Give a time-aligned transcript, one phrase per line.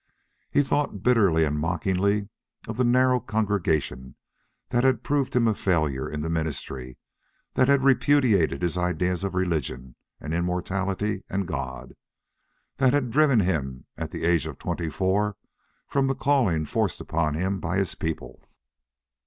[0.49, 2.29] He thought bitterly and mockingly
[2.67, 4.15] of the narrow congregation
[4.69, 6.97] that had proved him a failure in the ministry,
[7.53, 11.93] that had repudiated his ideas of religion and immortality and God,
[12.77, 15.37] that had driven him, at the age of twenty four,
[15.87, 18.49] from the calling forced upon him by his people.